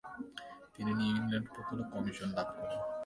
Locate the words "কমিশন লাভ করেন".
1.93-2.79